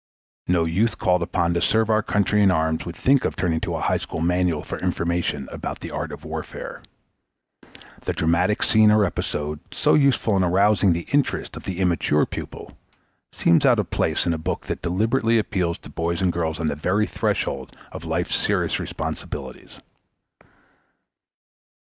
[0.47, 3.75] No youth called upon to serve our country in arms would think of turning to
[3.75, 6.81] a high school manual for information about the art of warfare.
[8.05, 12.79] The dramatic scene or episode, so useful in arousing the interest of the immature pupil,
[13.31, 16.65] seems out of place in a book that deliberately appeals to boys and girls on
[16.65, 19.81] the very threshold of life's serious responsibilities.